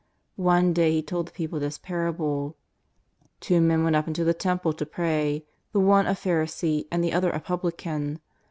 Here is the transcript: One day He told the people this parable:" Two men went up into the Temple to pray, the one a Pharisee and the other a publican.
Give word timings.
One 0.37 0.73
day 0.73 0.93
He 0.93 1.03
told 1.03 1.27
the 1.27 1.31
people 1.31 1.59
this 1.59 1.77
parable:" 1.77 2.57
Two 3.39 3.61
men 3.61 3.83
went 3.83 3.95
up 3.95 4.07
into 4.07 4.23
the 4.23 4.33
Temple 4.33 4.73
to 4.73 4.83
pray, 4.87 5.45
the 5.73 5.79
one 5.79 6.07
a 6.07 6.13
Pharisee 6.13 6.87
and 6.91 7.03
the 7.03 7.13
other 7.13 7.29
a 7.29 7.39
publican. 7.39 8.19